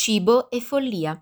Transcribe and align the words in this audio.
Cibo 0.00 0.48
e 0.48 0.60
follia. 0.60 1.20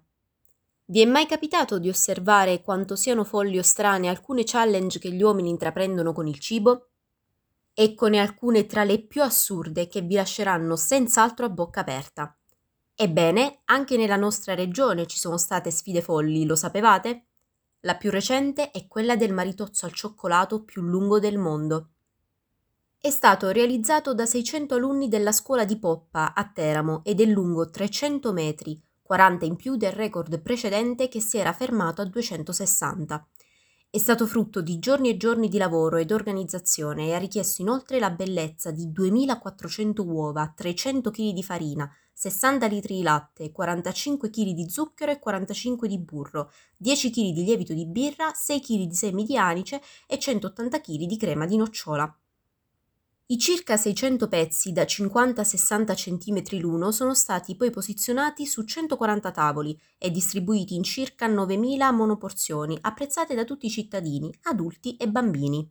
Vi 0.85 1.01
è 1.01 1.07
mai 1.07 1.25
capitato 1.25 1.79
di 1.79 1.89
osservare 1.89 2.61
quanto 2.61 2.95
siano 2.95 3.25
folli 3.25 3.57
o 3.57 3.63
strane 3.63 4.07
alcune 4.07 4.43
challenge 4.45 4.99
che 4.99 5.11
gli 5.11 5.23
uomini 5.23 5.49
intraprendono 5.49 6.13
con 6.13 6.27
il 6.27 6.39
cibo? 6.39 6.91
Eccone 7.73 8.21
alcune 8.21 8.67
tra 8.67 8.85
le 8.85 9.01
più 9.01 9.23
assurde 9.23 9.89
che 9.89 10.03
vi 10.03 10.17
lasceranno 10.17 10.77
senz'altro 10.77 11.47
a 11.47 11.49
bocca 11.49 11.81
aperta. 11.81 12.37
Ebbene, 12.95 13.63
anche 13.65 13.97
nella 13.97 14.17
nostra 14.17 14.55
regione 14.55 15.07
ci 15.07 15.17
sono 15.17 15.39
state 15.39 15.71
sfide 15.71 16.03
folli, 16.03 16.45
lo 16.45 16.55
sapevate? 16.55 17.29
La 17.81 17.97
più 17.97 18.11
recente 18.11 18.73
è 18.73 18.87
quella 18.89 19.17
del 19.17 19.33
maritozzo 19.33 19.87
al 19.87 19.95
cioccolato 19.95 20.65
più 20.65 20.83
lungo 20.83 21.19
del 21.19 21.39
mondo. 21.39 21.93
È 23.07 23.11
stato 23.11 23.51
realizzato 23.51 24.15
da 24.15 24.27
600 24.27 24.75
alunni 24.75 25.07
della 25.07 25.31
scuola 25.31 25.65
di 25.65 25.79
Poppa 25.79 26.35
a 26.35 26.45
Teramo 26.53 27.03
ed 27.05 27.21
è 27.21 27.25
lungo 27.25 27.71
300 27.71 28.33
metri, 28.33 28.83
40 29.01 29.45
in 29.45 29.55
più 29.55 29.77
del 29.77 29.93
record 29.93 30.41
precedente 30.41 31.07
che 31.07 31.21
si 31.21 31.39
era 31.39 31.53
fermato 31.53 32.03
a 32.03 32.05
260. 32.05 33.29
È 33.89 33.97
stato 33.97 34.27
frutto 34.27 34.61
di 34.61 34.81
giorni 34.81 35.09
e 35.09 35.17
giorni 35.17 35.49
di 35.49 35.57
lavoro 35.57 35.99
ed 35.99 36.11
organizzazione 36.11 37.07
e 37.07 37.15
ha 37.15 37.19
richiesto 37.19 37.63
inoltre 37.63 38.01
la 38.01 38.11
bellezza 38.11 38.73
di 38.73 38.91
2400 38.91 40.03
uova, 40.03 40.53
300 40.53 41.09
kg 41.13 41.31
di 41.31 41.45
farina, 41.45 41.89
60 42.13 42.67
litri 42.67 42.97
di 42.97 43.03
latte, 43.03 43.53
45 43.53 44.31
kg 44.31 44.51
di 44.51 44.69
zucchero 44.69 45.13
e 45.13 45.21
45 45.21 45.87
di 45.87 46.01
burro, 46.01 46.51
10 46.77 47.11
kg 47.11 47.33
di 47.33 47.45
lievito 47.45 47.73
di 47.73 47.87
birra, 47.87 48.33
6 48.35 48.61
kg 48.61 48.83
di 48.83 48.95
semi 48.95 49.23
di 49.23 49.37
anice 49.37 49.81
e 50.09 50.19
180 50.19 50.81
kg 50.81 51.05
di 51.05 51.17
crema 51.17 51.47
di 51.47 51.57
nocciola. 51.57 52.13
I 53.29 53.39
circa 53.39 53.77
600 53.77 54.29
pezzi 54.29 54.71
da 54.71 54.85
50-60 54.85 55.95
cm 55.97 56.61
l'uno 56.61 56.93
sono 56.93 57.13
stati 57.13 57.57
poi 57.57 57.71
posizionati 57.71 58.47
su 58.47 58.63
140 58.63 59.33
tavoli 59.33 59.77
e 59.99 60.13
distribuiti 60.13 60.77
in 60.77 60.85
circa 60.85 61.27
9.000 61.27 61.93
monoporzioni, 61.93 62.79
apprezzate 62.81 63.35
da 63.35 63.43
tutti 63.43 63.67
i 63.67 63.71
cittadini, 63.71 64.33
adulti 64.43 64.97
e 64.97 65.09
bambini. 65.09 65.69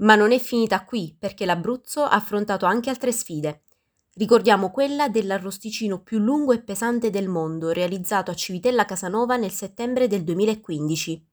Ma 0.00 0.16
non 0.16 0.32
è 0.32 0.38
finita 0.38 0.84
qui, 0.84 1.16
perché 1.18 1.46
l'Abruzzo 1.46 2.02
ha 2.02 2.10
affrontato 2.10 2.66
anche 2.66 2.90
altre 2.90 3.12
sfide. 3.12 3.62
Ricordiamo 4.12 4.70
quella 4.70 5.08
dell'arrosticino 5.08 6.02
più 6.02 6.18
lungo 6.18 6.52
e 6.52 6.60
pesante 6.60 7.08
del 7.08 7.28
mondo, 7.28 7.70
realizzato 7.70 8.30
a 8.30 8.34
Civitella 8.34 8.84
Casanova 8.84 9.36
nel 9.36 9.52
settembre 9.52 10.08
del 10.08 10.24
2015. 10.24 11.29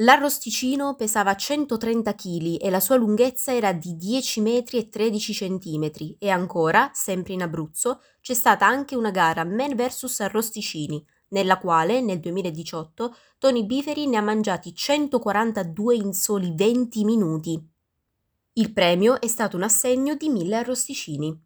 L'arrosticino 0.00 0.94
pesava 0.94 1.34
130 1.34 2.14
kg 2.14 2.56
e 2.60 2.70
la 2.70 2.78
sua 2.78 2.94
lunghezza 2.94 3.52
era 3.52 3.72
di 3.72 3.96
10 3.96 4.40
metri 4.42 4.78
e 4.78 4.88
13 4.88 5.32
centimetri 5.32 6.14
e 6.20 6.28
ancora, 6.28 6.88
sempre 6.94 7.32
in 7.32 7.42
Abruzzo, 7.42 8.00
c'è 8.20 8.34
stata 8.34 8.64
anche 8.64 8.94
una 8.94 9.10
gara 9.10 9.42
Men 9.42 9.74
vs 9.74 10.20
Arrosticini, 10.20 11.04
nella 11.30 11.58
quale 11.58 12.00
nel 12.00 12.20
2018 12.20 13.16
Tony 13.38 13.66
Biferi 13.66 14.06
ne 14.06 14.18
ha 14.18 14.22
mangiati 14.22 14.72
142 14.72 15.96
in 15.96 16.12
soli 16.12 16.52
20 16.54 17.04
minuti. 17.04 17.68
Il 18.52 18.72
premio 18.72 19.20
è 19.20 19.26
stato 19.26 19.56
un 19.56 19.64
assegno 19.64 20.14
di 20.14 20.28
1000 20.28 20.56
arrosticini. 20.56 21.42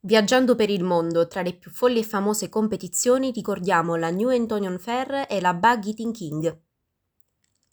Viaggiando 0.00 0.56
per 0.56 0.70
il 0.70 0.82
mondo, 0.82 1.28
tra 1.28 1.42
le 1.42 1.54
più 1.54 1.70
folli 1.70 2.00
e 2.00 2.04
famose 2.04 2.48
competizioni 2.48 3.30
ricordiamo 3.30 3.94
la 3.94 4.10
New 4.10 4.28
Antonion 4.28 4.80
Fair 4.80 5.26
e 5.28 5.40
la 5.40 5.54
Bug 5.54 5.86
Eating 5.86 6.12
King. 6.12 6.66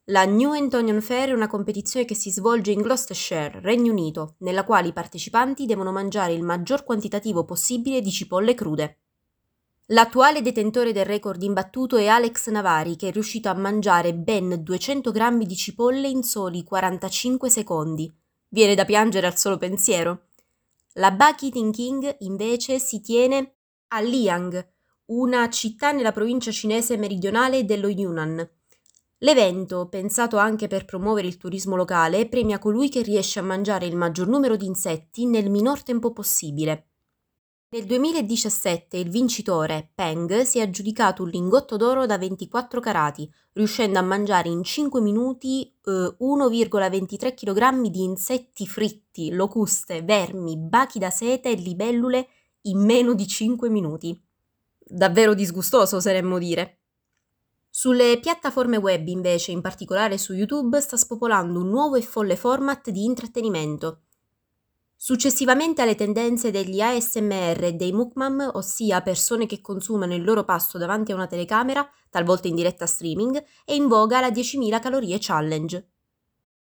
La 0.10 0.24
New 0.26 0.52
Antonian 0.52 1.02
Fair 1.02 1.30
è 1.30 1.34
una 1.34 1.48
competizione 1.48 2.06
che 2.06 2.14
si 2.14 2.30
svolge 2.30 2.70
in 2.70 2.82
Gloucestershire, 2.82 3.60
Regno 3.62 3.92
Unito, 3.92 4.36
nella 4.42 4.64
quale 4.64 4.90
i 4.90 4.94
partecipanti 4.94 5.66
devono 5.66 5.92
mangiare 5.92 6.34
il 6.34 6.44
maggior 6.44 6.84
quantitativo 6.84 7.44
possibile 7.44 8.02
di 8.02 8.12
cipolle 8.12 8.54
crude. 8.54 9.00
L'attuale 9.88 10.44
detentore 10.44 10.94
del 10.94 11.06
record 11.06 11.42
imbattuto 11.42 11.98
è 11.98 12.06
Alex 12.06 12.50
Navari, 12.50 12.96
che 12.98 13.08
è 13.08 13.12
riuscito 13.12 13.50
a 13.50 13.56
mangiare 13.56 14.14
ben 14.14 14.62
200 14.62 15.10
grammi 15.10 15.48
di 15.48 15.56
cipolle 15.56 16.08
in 16.08 16.22
soli 16.22 16.64
45 16.64 17.50
secondi. 17.50 18.16
Viene 18.50 18.76
da 18.76 18.86
piangere 18.86 19.26
al 19.26 19.40
solo 19.40 19.58
pensiero. 19.58 20.28
La 20.94 21.10
Buck 21.10 21.42
Eating 21.42 21.74
King, 21.74 22.18
invece, 22.20 22.78
si 22.78 23.02
tiene 23.02 23.56
a 23.88 24.02
Liang, 24.02 24.70
una 25.06 25.50
città 25.50 25.92
nella 25.92 26.12
provincia 26.12 26.52
cinese 26.52 26.96
meridionale 26.96 27.66
dello 27.66 27.88
Yunnan. 27.88 28.48
L'evento, 29.20 29.88
pensato 29.88 30.38
anche 30.38 30.68
per 30.68 30.84
promuovere 30.84 31.28
il 31.28 31.38
turismo 31.38 31.76
locale, 31.76 32.28
premia 32.28 32.60
colui 32.60 32.90
che 32.90 33.02
riesce 33.02 33.40
a 33.40 33.44
mangiare 33.44 33.86
il 33.86 33.96
maggior 33.96 34.28
numero 34.28 34.58
di 34.58 34.66
insetti 34.66 35.26
nel 35.26 35.50
minor 35.50 35.84
tempo 35.84 36.12
possibile. 36.12 36.88
Nel 37.70 37.86
2017 37.86 38.98
il 38.98 39.10
vincitore, 39.10 39.90
Peng, 39.96 40.42
si 40.42 40.60
è 40.60 40.62
aggiudicato 40.62 41.24
un 41.24 41.30
lingotto 41.30 41.78
d'oro 41.78 42.06
da 42.06 42.18
24 42.18 42.80
carati, 42.80 43.30
riuscendo 43.54 44.00
a 44.00 44.02
mangiare 44.02 44.50
in 44.50 44.64
5 44.64 45.02
minuti 45.02 45.74
eh, 45.84 45.92
1,23 45.92 47.34
kg 47.34 47.90
di 47.90 48.04
insetti 48.04 48.68
fritti, 48.68 49.32
locuste, 49.32 50.04
vermi, 50.04 50.58
bachi 50.58 51.00
da 51.00 51.10
sete 51.10 51.50
e 51.50 51.56
libellule 51.56 52.28
in 52.62 52.80
meno 52.80 53.14
di 53.14 53.28
5 53.28 53.70
minuti. 53.70 54.18
Davvero 54.78 55.34
disgustoso, 55.34 56.00
saremmo 56.00 56.38
dire. 56.38 56.80
Sulle 57.78 58.20
piattaforme 58.22 58.78
web, 58.78 59.06
invece, 59.08 59.52
in 59.52 59.60
particolare 59.60 60.18
su 60.18 60.32
YouTube, 60.32 60.80
sta 60.80 60.96
spopolando 60.96 61.60
un 61.60 61.68
nuovo 61.68 61.96
e 61.96 62.02
folle 62.02 62.38
format 62.38 62.90
di 62.90 63.04
intrattenimento. 63.04 64.04
Successivamente 64.96 65.82
alle 65.82 65.96
tendenze 65.96 66.52
degli 66.52 66.80
ASMR 66.80 67.66
e 67.66 67.74
dei 67.74 67.92
mukmam, 67.92 68.50
ossia 68.54 69.02
persone 69.02 69.46
che 69.46 69.60
consumano 69.60 70.16
il 70.16 70.24
loro 70.24 70.46
pasto 70.46 70.78
davanti 70.78 71.12
a 71.12 71.16
una 71.16 71.28
telecamera, 71.28 71.86
talvolta 72.10 72.48
in 72.48 72.56
diretta 72.56 72.86
streaming, 72.86 73.44
è 73.66 73.74
in 73.74 73.90
voga 73.90 74.22
la 74.22 74.30
10.000 74.30 74.80
calorie 74.80 75.18
challenge. 75.20 75.90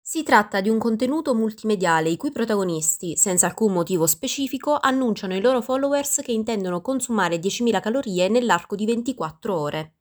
Si 0.03 0.23
tratta 0.23 0.61
di 0.61 0.69
un 0.69 0.79
contenuto 0.79 1.35
multimediale 1.35 2.11
i 2.11 2.19
cui 2.19 2.31
protagonisti, 2.31 3.17
senza 3.17 3.47
alcun 3.47 3.73
motivo 3.73 4.07
specifico, 4.07 4.77
annunciano 4.79 5.33
ai 5.33 5.41
loro 5.41 5.63
followers 5.63 6.21
che 6.23 6.33
intendono 6.33 6.83
consumare 6.83 7.39
10.000 7.39 7.81
calorie 7.81 8.29
nell'arco 8.29 8.77
di 8.77 8.85
24 8.85 9.59
ore. 9.59 9.95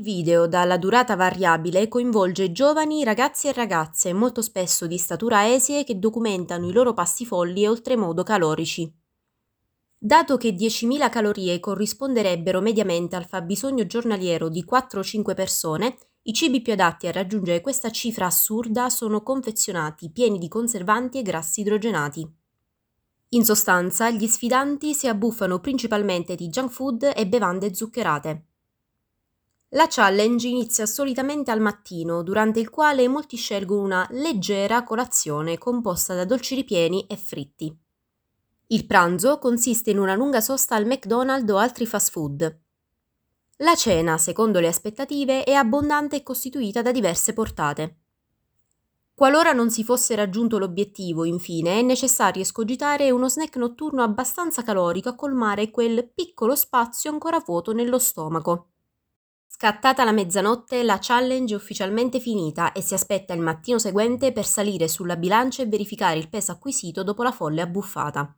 Il 0.00 0.06
video, 0.06 0.46
dalla 0.46 0.78
durata 0.78 1.14
variabile, 1.14 1.86
coinvolge 1.86 2.52
giovani 2.52 3.04
ragazzi 3.04 3.48
e 3.48 3.52
ragazze, 3.52 4.14
molto 4.14 4.40
spesso 4.40 4.86
di 4.86 4.96
statura 4.96 5.52
esie, 5.52 5.84
che 5.84 5.98
documentano 5.98 6.66
i 6.66 6.72
loro 6.72 6.94
pasti 6.94 7.26
folli 7.26 7.64
e 7.64 7.68
oltremodo 7.68 8.22
calorici. 8.22 8.90
Dato 9.98 10.38
che 10.38 10.54
10.000 10.54 11.10
calorie 11.10 11.60
corrisponderebbero 11.60 12.62
mediamente 12.62 13.14
al 13.14 13.26
fabbisogno 13.26 13.84
giornaliero 13.84 14.48
di 14.48 14.64
4-5 14.66 15.34
persone, 15.34 15.98
i 16.22 16.32
cibi 16.32 16.62
più 16.62 16.72
adatti 16.72 17.06
a 17.06 17.12
raggiungere 17.12 17.60
questa 17.60 17.90
cifra 17.90 18.24
assurda 18.24 18.88
sono 18.88 19.22
confezionati 19.22 20.10
pieni 20.10 20.38
di 20.38 20.48
conservanti 20.48 21.18
e 21.18 21.22
grassi 21.22 21.60
idrogenati. 21.60 22.26
In 23.32 23.44
sostanza, 23.44 24.08
gli 24.08 24.26
sfidanti 24.26 24.94
si 24.94 25.08
abbuffano 25.08 25.58
principalmente 25.58 26.36
di 26.36 26.48
junk 26.48 26.70
food 26.70 27.12
e 27.14 27.26
bevande 27.26 27.74
zuccherate. 27.74 28.44
La 29.74 29.86
challenge 29.88 30.48
inizia 30.48 30.84
solitamente 30.84 31.52
al 31.52 31.60
mattino, 31.60 32.24
durante 32.24 32.58
il 32.58 32.70
quale 32.70 33.06
molti 33.06 33.36
scelgono 33.36 33.82
una 33.82 34.04
leggera 34.10 34.82
colazione 34.82 35.58
composta 35.58 36.12
da 36.12 36.24
dolci 36.24 36.56
ripieni 36.56 37.06
e 37.06 37.16
fritti. 37.16 37.72
Il 38.68 38.86
pranzo 38.86 39.38
consiste 39.38 39.90
in 39.90 39.98
una 39.98 40.16
lunga 40.16 40.40
sosta 40.40 40.74
al 40.74 40.86
McDonald's 40.86 41.52
o 41.52 41.56
altri 41.58 41.86
fast 41.86 42.10
food. 42.10 42.60
La 43.58 43.76
cena, 43.76 44.18
secondo 44.18 44.58
le 44.58 44.66
aspettative, 44.66 45.44
è 45.44 45.52
abbondante 45.52 46.16
e 46.16 46.22
costituita 46.24 46.82
da 46.82 46.90
diverse 46.90 47.32
portate. 47.32 47.98
Qualora 49.14 49.52
non 49.52 49.70
si 49.70 49.84
fosse 49.84 50.16
raggiunto 50.16 50.58
l'obiettivo, 50.58 51.24
infine, 51.24 51.78
è 51.78 51.82
necessario 51.82 52.42
escogitare 52.42 53.12
uno 53.12 53.28
snack 53.28 53.54
notturno 53.56 54.02
abbastanza 54.02 54.64
calorico 54.64 55.10
a 55.10 55.14
colmare 55.14 55.70
quel 55.70 56.10
piccolo 56.12 56.56
spazio 56.56 57.12
ancora 57.12 57.38
vuoto 57.38 57.72
nello 57.72 58.00
stomaco. 58.00 58.69
Scattata 59.62 60.04
la 60.04 60.12
mezzanotte, 60.12 60.82
la 60.82 60.96
challenge 60.98 61.52
è 61.52 61.56
ufficialmente 61.58 62.18
finita 62.18 62.72
e 62.72 62.80
si 62.80 62.94
aspetta 62.94 63.34
il 63.34 63.42
mattino 63.42 63.78
seguente 63.78 64.32
per 64.32 64.46
salire 64.46 64.88
sulla 64.88 65.18
bilancia 65.18 65.62
e 65.62 65.66
verificare 65.66 66.18
il 66.18 66.30
peso 66.30 66.52
acquisito 66.52 67.02
dopo 67.02 67.22
la 67.22 67.30
folle 67.30 67.60
abbuffata. 67.60 68.34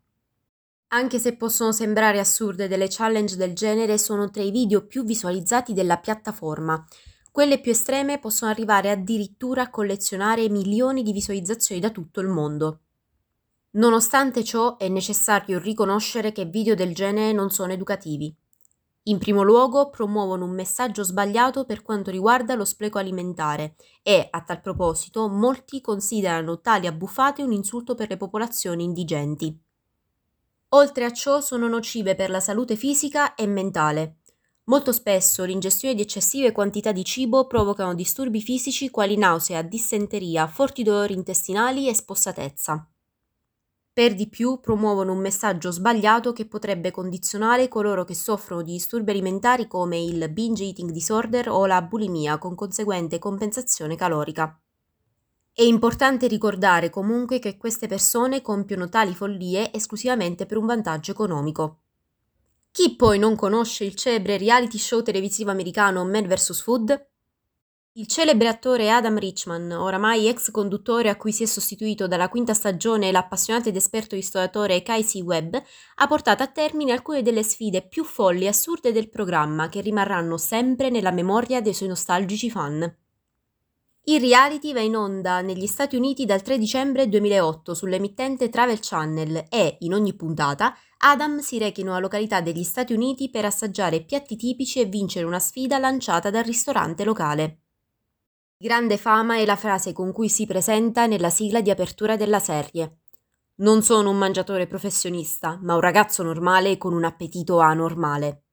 Anche 0.88 1.20
se 1.20 1.36
possono 1.36 1.70
sembrare 1.70 2.18
assurde, 2.18 2.66
delle 2.66 2.88
challenge 2.88 3.36
del 3.36 3.54
genere 3.54 3.98
sono 3.98 4.30
tra 4.30 4.42
i 4.42 4.50
video 4.50 4.84
più 4.84 5.04
visualizzati 5.04 5.72
della 5.72 5.98
piattaforma. 5.98 6.84
Quelle 7.30 7.60
più 7.60 7.70
estreme 7.70 8.18
possono 8.18 8.50
arrivare 8.50 8.90
addirittura 8.90 9.62
a 9.62 9.70
collezionare 9.70 10.48
milioni 10.48 11.04
di 11.04 11.12
visualizzazioni 11.12 11.80
da 11.80 11.90
tutto 11.90 12.18
il 12.18 12.26
mondo. 12.26 12.80
Nonostante 13.74 14.42
ciò, 14.42 14.76
è 14.76 14.88
necessario 14.88 15.60
riconoscere 15.60 16.32
che 16.32 16.46
video 16.46 16.74
del 16.74 16.92
genere 16.92 17.30
non 17.30 17.48
sono 17.50 17.70
educativi. 17.70 18.36
In 19.06 19.18
primo 19.18 19.42
luogo 19.42 19.90
promuovono 19.90 20.44
un 20.44 20.52
messaggio 20.52 21.02
sbagliato 21.02 21.64
per 21.64 21.82
quanto 21.82 22.12
riguarda 22.12 22.54
lo 22.54 22.64
spreco 22.64 22.98
alimentare 22.98 23.74
e, 24.00 24.28
a 24.30 24.42
tal 24.42 24.60
proposito, 24.60 25.28
molti 25.28 25.80
considerano 25.80 26.60
tali 26.60 26.86
abbuffate 26.86 27.42
un 27.42 27.50
insulto 27.50 27.96
per 27.96 28.08
le 28.08 28.16
popolazioni 28.16 28.84
indigenti. 28.84 29.58
Oltre 30.74 31.04
a 31.04 31.12
ciò 31.12 31.40
sono 31.40 31.66
nocive 31.66 32.14
per 32.14 32.30
la 32.30 32.38
salute 32.38 32.76
fisica 32.76 33.34
e 33.34 33.46
mentale. 33.46 34.18
Molto 34.66 34.92
spesso 34.92 35.42
l'ingestione 35.42 35.96
di 35.96 36.02
eccessive 36.02 36.52
quantità 36.52 36.92
di 36.92 37.04
cibo 37.04 37.48
provocano 37.48 37.94
disturbi 37.94 38.40
fisici 38.40 38.88
quali 38.88 39.16
nausea, 39.16 39.62
dissenteria, 39.62 40.46
forti 40.46 40.84
dolori 40.84 41.14
intestinali 41.14 41.88
e 41.88 41.94
spossatezza. 41.94 42.91
Per 43.94 44.14
di 44.14 44.26
più 44.26 44.58
promuovono 44.58 45.12
un 45.12 45.18
messaggio 45.18 45.70
sbagliato 45.70 46.32
che 46.32 46.46
potrebbe 46.46 46.90
condizionare 46.90 47.68
coloro 47.68 48.04
che 48.04 48.14
soffrono 48.14 48.62
di 48.62 48.72
disturbi 48.72 49.10
alimentari 49.10 49.66
come 49.66 50.00
il 50.00 50.30
binge 50.30 50.64
eating 50.64 50.90
disorder 50.90 51.50
o 51.50 51.66
la 51.66 51.82
bulimia 51.82 52.38
con 52.38 52.54
conseguente 52.54 53.18
compensazione 53.18 53.94
calorica. 53.94 54.58
È 55.52 55.60
importante 55.60 56.26
ricordare 56.26 56.88
comunque 56.88 57.38
che 57.38 57.58
queste 57.58 57.86
persone 57.86 58.40
compiono 58.40 58.88
tali 58.88 59.14
follie 59.14 59.70
esclusivamente 59.70 60.46
per 60.46 60.56
un 60.56 60.64
vantaggio 60.64 61.10
economico. 61.10 61.80
Chi 62.70 62.96
poi 62.96 63.18
non 63.18 63.36
conosce 63.36 63.84
il 63.84 63.94
celebre 63.94 64.38
reality 64.38 64.78
show 64.78 65.02
televisivo 65.02 65.50
americano 65.50 66.06
Man 66.06 66.26
vs. 66.26 66.62
Food? 66.62 67.11
Il 67.94 68.06
celebre 68.06 68.48
attore 68.48 68.88
Adam 68.90 69.18
Richman, 69.18 69.70
oramai 69.70 70.26
ex 70.26 70.50
conduttore 70.50 71.10
a 71.10 71.16
cui 71.16 71.30
si 71.30 71.42
è 71.42 71.46
sostituito 71.46 72.06
dalla 72.06 72.30
quinta 72.30 72.54
stagione 72.54 73.12
l'appassionato 73.12 73.68
ed 73.68 73.76
esperto 73.76 74.14
ristoratore 74.14 74.82
Casey 74.82 75.20
Webb, 75.20 75.54
ha 75.96 76.06
portato 76.06 76.42
a 76.42 76.46
termine 76.46 76.92
alcune 76.92 77.20
delle 77.20 77.42
sfide 77.42 77.86
più 77.86 78.02
folli 78.02 78.44
e 78.44 78.48
assurde 78.48 78.92
del 78.92 79.10
programma 79.10 79.68
che 79.68 79.82
rimarranno 79.82 80.38
sempre 80.38 80.88
nella 80.88 81.10
memoria 81.10 81.60
dei 81.60 81.74
suoi 81.74 81.90
nostalgici 81.90 82.50
fan. 82.50 82.96
Il 84.04 84.20
reality 84.20 84.72
va 84.72 84.80
in 84.80 84.96
onda 84.96 85.42
negli 85.42 85.66
Stati 85.66 85.94
Uniti 85.94 86.24
dal 86.24 86.40
3 86.40 86.56
dicembre 86.56 87.10
2008 87.10 87.74
sull'emittente 87.74 88.48
Travel 88.48 88.78
Channel 88.80 89.44
e, 89.50 89.76
in 89.80 89.92
ogni 89.92 90.14
puntata, 90.14 90.74
Adam 90.96 91.40
si 91.40 91.58
reca 91.58 91.82
in 91.82 91.88
una 91.88 91.98
località 91.98 92.40
degli 92.40 92.64
Stati 92.64 92.94
Uniti 92.94 93.28
per 93.28 93.44
assaggiare 93.44 94.02
piatti 94.02 94.36
tipici 94.36 94.80
e 94.80 94.86
vincere 94.86 95.26
una 95.26 95.38
sfida 95.38 95.76
lanciata 95.76 96.30
dal 96.30 96.42
ristorante 96.42 97.04
locale. 97.04 97.61
Grande 98.62 98.96
fama 98.96 99.38
è 99.38 99.44
la 99.44 99.56
frase 99.56 99.92
con 99.92 100.12
cui 100.12 100.28
si 100.28 100.46
presenta 100.46 101.06
nella 101.06 101.30
sigla 101.30 101.60
di 101.60 101.70
apertura 101.70 102.14
della 102.14 102.38
serie. 102.38 102.98
Non 103.56 103.82
sono 103.82 104.10
un 104.10 104.16
mangiatore 104.16 104.68
professionista, 104.68 105.58
ma 105.60 105.74
un 105.74 105.80
ragazzo 105.80 106.22
normale 106.22 106.78
con 106.78 106.92
un 106.92 107.02
appetito 107.02 107.58
anormale. 107.58 108.44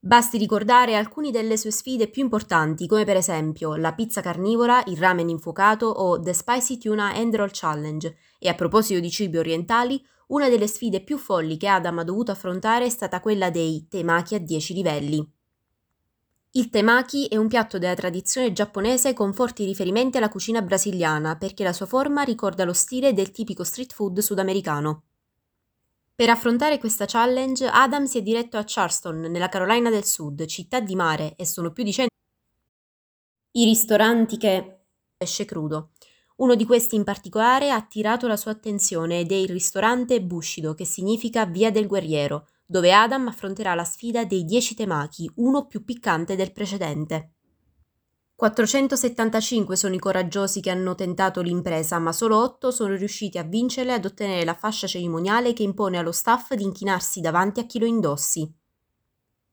Basti 0.00 0.38
ricordare 0.38 0.96
alcune 0.96 1.30
delle 1.30 1.56
sue 1.56 1.70
sfide 1.70 2.08
più 2.08 2.24
importanti, 2.24 2.88
come 2.88 3.04
per 3.04 3.14
esempio 3.14 3.76
la 3.76 3.94
pizza 3.94 4.20
carnivora, 4.20 4.82
il 4.86 4.96
ramen 4.96 5.28
infuocato 5.28 5.86
o 5.86 6.20
The 6.20 6.34
Spicy 6.34 6.76
Tuna 6.78 7.14
and 7.14 7.36
Roll 7.36 7.50
Challenge. 7.52 8.16
E 8.40 8.48
a 8.48 8.54
proposito 8.56 8.98
di 8.98 9.10
cibi 9.10 9.38
orientali, 9.38 10.04
una 10.30 10.48
delle 10.48 10.66
sfide 10.66 11.00
più 11.00 11.16
folli 11.16 11.56
che 11.56 11.68
Adam 11.68 12.00
ha 12.00 12.02
dovuto 12.02 12.32
affrontare 12.32 12.86
è 12.86 12.90
stata 12.90 13.20
quella 13.20 13.50
dei 13.50 13.86
temaki 13.88 14.34
a 14.34 14.40
10 14.40 14.74
livelli. 14.74 15.34
Il 16.56 16.70
temaki 16.70 17.26
è 17.26 17.36
un 17.36 17.48
piatto 17.48 17.76
della 17.76 17.92
tradizione 17.92 18.50
giapponese 18.50 19.12
con 19.12 19.34
forti 19.34 19.66
riferimenti 19.66 20.16
alla 20.16 20.30
cucina 20.30 20.62
brasiliana 20.62 21.36
perché 21.36 21.62
la 21.62 21.74
sua 21.74 21.84
forma 21.84 22.22
ricorda 22.22 22.64
lo 22.64 22.72
stile 22.72 23.12
del 23.12 23.30
tipico 23.30 23.62
street 23.62 23.92
food 23.92 24.20
sudamericano. 24.20 25.02
Per 26.14 26.30
affrontare 26.30 26.78
questa 26.78 27.04
challenge, 27.04 27.66
Adam 27.66 28.04
si 28.04 28.16
è 28.16 28.22
diretto 28.22 28.56
a 28.56 28.64
Charleston, 28.64 29.20
nella 29.20 29.50
Carolina 29.50 29.90
del 29.90 30.06
Sud, 30.06 30.46
città 30.46 30.80
di 30.80 30.94
mare, 30.94 31.34
e 31.36 31.44
sono 31.44 31.72
più 31.72 31.84
di 31.84 31.92
100 31.92 32.08
i 33.52 33.64
ristoranti 33.64 34.38
che 34.38 34.78
pesce 35.14 35.44
crudo. 35.44 35.90
Uno 36.36 36.54
di 36.54 36.64
questi 36.64 36.94
in 36.94 37.04
particolare 37.04 37.70
ha 37.70 37.76
attirato 37.76 38.26
la 38.26 38.36
sua 38.38 38.52
attenzione 38.52 39.20
ed 39.20 39.30
è 39.30 39.34
il 39.34 39.50
ristorante 39.50 40.22
Bushido, 40.22 40.72
che 40.72 40.86
significa 40.86 41.44
Via 41.44 41.70
del 41.70 41.86
Guerriero, 41.86 42.46
dove 42.66 42.92
Adam 42.92 43.28
affronterà 43.28 43.74
la 43.74 43.84
sfida 43.84 44.24
dei 44.24 44.44
10 44.44 44.74
temaki, 44.74 45.30
uno 45.36 45.66
più 45.66 45.84
piccante 45.84 46.34
del 46.34 46.52
precedente. 46.52 47.30
475 48.36 49.76
sono 49.76 49.94
i 49.94 49.98
coraggiosi 49.98 50.60
che 50.60 50.68
hanno 50.68 50.94
tentato 50.94 51.40
l'impresa, 51.40 51.98
ma 51.98 52.12
solo 52.12 52.42
8 52.42 52.70
sono 52.70 52.94
riusciti 52.94 53.38
a 53.38 53.44
vincere 53.44 53.94
ad 53.94 54.04
ottenere 54.04 54.44
la 54.44 54.52
fascia 54.52 54.86
cerimoniale 54.86 55.54
che 55.54 55.62
impone 55.62 55.96
allo 55.96 56.12
staff 56.12 56.52
di 56.52 56.64
inchinarsi 56.64 57.22
davanti 57.22 57.60
a 57.60 57.64
chi 57.64 57.78
lo 57.78 57.86
indossi. 57.86 58.52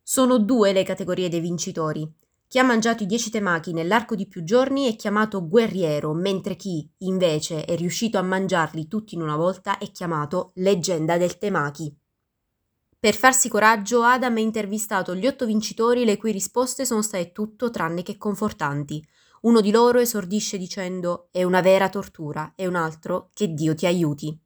Sono 0.01 0.37
due 0.37 0.73
le 0.73 0.83
categorie 0.83 1.29
dei 1.29 1.39
vincitori. 1.39 2.11
Chi 2.45 2.59
ha 2.59 2.63
mangiato 2.63 3.03
i 3.03 3.05
10 3.05 3.29
temaki 3.29 3.71
nell'arco 3.71 4.15
di 4.15 4.27
più 4.27 4.43
giorni 4.43 4.91
è 4.91 4.97
chiamato 4.97 5.47
guerriero, 5.47 6.13
mentre 6.13 6.57
chi, 6.57 6.87
invece, 6.99 7.63
è 7.63 7.77
riuscito 7.77 8.17
a 8.17 8.21
mangiarli 8.21 8.89
tutti 8.89 9.15
in 9.15 9.21
una 9.21 9.37
volta 9.37 9.77
è 9.77 9.89
chiamato 9.91 10.51
leggenda 10.55 11.17
del 11.17 11.37
temaki. 11.37 12.02
Per 13.03 13.15
farsi 13.17 13.49
coraggio, 13.49 14.01
Adam 14.01 14.37
ha 14.37 14.39
intervistato 14.39 15.13
gli 15.13 15.27
otto 15.27 15.45
vincitori 15.45 16.05
le 16.05 16.15
cui 16.15 16.31
risposte 16.31 16.85
sono 16.85 17.01
state 17.01 17.33
tutto 17.33 17.69
tranne 17.69 18.01
che 18.01 18.15
confortanti. 18.15 19.05
Uno 19.41 19.59
di 19.59 19.71
loro 19.71 19.99
esordisce 19.99 20.57
dicendo 20.57 21.27
è 21.29 21.43
una 21.43 21.59
vera 21.59 21.89
tortura 21.89 22.53
e 22.55 22.65
un 22.65 22.75
altro 22.75 23.31
che 23.33 23.49
Dio 23.53 23.75
ti 23.75 23.85
aiuti. 23.85 24.39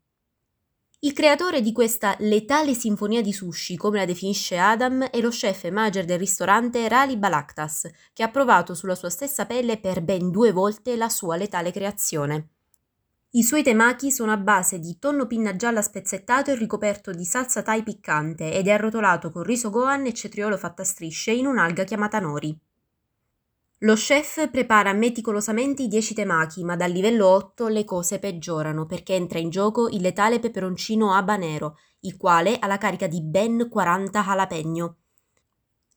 Il 1.02 1.14
creatore 1.14 1.62
di 1.62 1.72
questa 1.72 2.16
letale 2.18 2.74
sinfonia 2.74 3.22
di 3.22 3.32
sushi, 3.32 3.78
come 3.78 4.00
la 4.00 4.06
definisce 4.06 4.58
Adam, 4.58 5.04
è 5.04 5.22
lo 5.22 5.30
chef 5.30 5.66
e 5.66 5.70
manager 5.70 6.06
del 6.06 6.18
ristorante 6.18 6.88
Rali 6.88 7.16
Balaktas, 7.16 7.88
che 8.12 8.24
ha 8.24 8.30
provato 8.30 8.74
sulla 8.74 8.96
sua 8.96 9.12
stessa 9.12 9.46
pelle 9.46 9.80
per 9.80 10.02
ben 10.02 10.32
due 10.32 10.52
volte 10.52 10.96
la 10.96 11.10
sua 11.10 11.36
letale 11.36 11.72
creazione. 11.72 12.57
I 13.38 13.44
suoi 13.44 13.62
temaki 13.62 14.10
sono 14.10 14.32
a 14.32 14.38
base 14.38 14.80
di 14.80 14.98
tonno 14.98 15.28
pinna 15.28 15.56
gialla 15.56 15.84
spezzettato 15.84 16.50
e 16.50 16.56
ricoperto 16.56 17.12
di 17.12 17.24
salsa 17.24 17.62
thai 17.62 17.84
piccante 17.84 18.52
ed 18.52 18.66
è 18.66 18.72
arrotolato 18.72 19.30
con 19.30 19.44
riso 19.44 19.70
gohan 19.70 20.08
e 20.08 20.14
cetriolo 20.16 20.58
fatto 20.58 20.82
a 20.82 20.86
strisce 20.86 21.34
in 21.34 21.46
un'alga 21.46 21.84
chiamata 21.84 22.20
nori. 22.20 22.60
Lo 23.82 23.94
chef 23.94 24.50
prepara 24.50 24.92
meticolosamente 24.94 25.84
i 25.84 25.88
10 25.88 26.16
temaki, 26.16 26.64
ma 26.64 26.76
dal 26.76 26.90
livello 26.90 27.28
8 27.28 27.68
le 27.68 27.86
cose 27.86 28.18
peggiorano 28.18 28.88
perché 28.88 29.14
entra 29.14 29.38
in 29.38 29.52
gioco 29.52 29.88
il 29.88 30.02
letale 30.02 30.40
peperoncino 30.40 31.14
habanero, 31.14 31.78
il 32.00 32.18
quale 32.18 32.58
ha 32.58 32.66
la 32.66 32.80
carica 32.80 33.06
di 33.06 33.22
ben 33.22 33.70
40 33.70 34.20
jalapeno. 34.20 34.96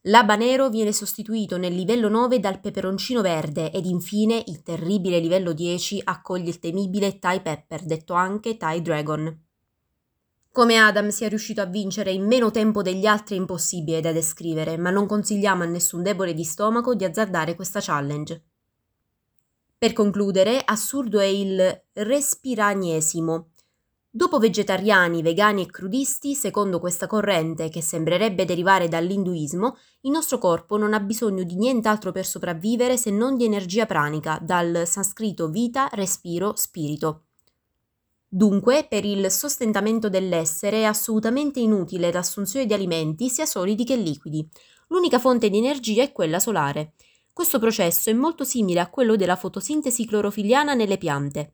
L'habanero 0.05 0.69
viene 0.69 0.93
sostituito 0.93 1.57
nel 1.57 1.75
livello 1.75 2.09
9 2.09 2.39
dal 2.39 2.59
peperoncino 2.59 3.21
verde 3.21 3.71
ed 3.71 3.85
infine 3.85 4.43
il 4.47 4.63
terribile 4.63 5.19
livello 5.19 5.53
10 5.53 6.01
accoglie 6.03 6.49
il 6.49 6.57
temibile 6.57 7.19
Thai 7.19 7.41
Pepper, 7.41 7.83
detto 7.83 8.13
anche 8.13 8.57
Thai 8.57 8.81
Dragon. 8.81 9.43
Come 10.51 10.77
Adam 10.77 11.09
sia 11.09 11.29
riuscito 11.29 11.61
a 11.61 11.65
vincere 11.65 12.11
in 12.11 12.25
meno 12.25 12.49
tempo 12.49 12.81
degli 12.81 13.05
altri 13.05 13.35
è 13.35 13.39
impossibile 13.39 14.01
da 14.01 14.11
descrivere, 14.11 14.75
ma 14.75 14.89
non 14.89 15.05
consigliamo 15.05 15.61
a 15.61 15.67
nessun 15.67 16.01
debole 16.01 16.33
di 16.33 16.43
stomaco 16.43 16.95
di 16.95 17.05
azzardare 17.05 17.55
questa 17.55 17.79
challenge. 17.79 18.43
Per 19.77 19.93
concludere, 19.93 20.61
assurdo 20.65 21.19
è 21.19 21.25
il 21.25 21.83
respiragnesimo, 21.93 23.50
Dopo 24.13 24.39
vegetariani, 24.39 25.21
vegani 25.21 25.61
e 25.61 25.67
crudisti, 25.67 26.35
secondo 26.35 26.81
questa 26.81 27.07
corrente 27.07 27.69
che 27.69 27.81
sembrerebbe 27.81 28.43
derivare 28.43 28.89
dall'induismo, 28.89 29.77
il 30.01 30.11
nostro 30.11 30.37
corpo 30.37 30.75
non 30.75 30.93
ha 30.93 30.99
bisogno 30.99 31.43
di 31.43 31.55
nient'altro 31.55 32.11
per 32.11 32.25
sopravvivere 32.25 32.97
se 32.97 33.09
non 33.09 33.37
di 33.37 33.45
energia 33.45 33.85
pranica, 33.85 34.37
dal 34.41 34.83
sanscrito 34.85 35.47
vita, 35.47 35.87
respiro, 35.93 36.57
spirito. 36.57 37.27
Dunque, 38.27 38.85
per 38.89 39.05
il 39.05 39.31
sostentamento 39.31 40.09
dell'essere 40.09 40.81
è 40.81 40.83
assolutamente 40.83 41.61
inutile 41.61 42.11
l'assunzione 42.11 42.65
di 42.65 42.73
alimenti 42.73 43.29
sia 43.29 43.45
solidi 43.45 43.85
che 43.85 43.95
liquidi. 43.95 44.45
L'unica 44.89 45.19
fonte 45.19 45.49
di 45.49 45.57
energia 45.57 46.03
è 46.03 46.11
quella 46.11 46.39
solare. 46.39 46.95
Questo 47.31 47.59
processo 47.59 48.09
è 48.09 48.13
molto 48.13 48.43
simile 48.43 48.81
a 48.81 48.89
quello 48.89 49.15
della 49.15 49.37
fotosintesi 49.37 50.05
clorofiliana 50.05 50.73
nelle 50.73 50.97
piante. 50.97 51.53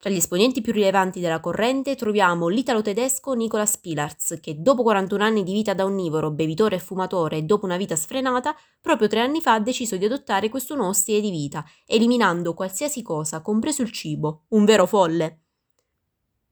Tra 0.00 0.10
gli 0.10 0.16
esponenti 0.16 0.60
più 0.60 0.72
rilevanti 0.72 1.18
della 1.18 1.40
corrente 1.40 1.96
troviamo 1.96 2.46
l'italo-tedesco 2.46 3.32
Nicolas 3.32 3.78
Pilarz, 3.78 4.38
che 4.40 4.60
dopo 4.60 4.84
41 4.84 5.24
anni 5.24 5.42
di 5.42 5.52
vita 5.52 5.74
da 5.74 5.84
onnivoro, 5.84 6.30
bevitore 6.30 6.76
e 6.76 6.78
fumatore 6.78 7.38
e 7.38 7.42
dopo 7.42 7.64
una 7.64 7.76
vita 7.76 7.96
sfrenata, 7.96 8.54
proprio 8.80 9.08
tre 9.08 9.18
anni 9.18 9.40
fa 9.40 9.54
ha 9.54 9.60
deciso 9.60 9.96
di 9.96 10.04
adottare 10.04 10.50
questo 10.50 10.76
nuovo 10.76 10.92
stile 10.92 11.20
di 11.20 11.32
vita, 11.32 11.64
eliminando 11.84 12.54
qualsiasi 12.54 13.02
cosa, 13.02 13.42
compreso 13.42 13.82
il 13.82 13.90
cibo. 13.90 14.44
Un 14.50 14.64
vero 14.64 14.86
folle. 14.86 15.40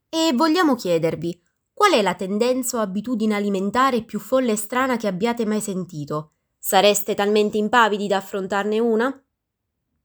E 0.09 0.33
vogliamo 0.35 0.75
chiedervi, 0.75 1.41
qual 1.73 1.93
è 1.93 2.03
la 2.03 2.15
tendenza 2.15 2.79
o 2.79 2.81
abitudine 2.81 3.37
alimentare 3.37 4.03
più 4.03 4.19
folle 4.19 4.53
e 4.53 4.57
strana 4.57 4.97
che 4.97 5.07
abbiate 5.07 5.47
mai 5.47 5.61
sentito? 5.61 6.33
Sareste 6.59 7.15
talmente 7.15 7.59
impavidi 7.59 8.09
da 8.09 8.17
affrontarne 8.17 8.81
una? 8.81 9.26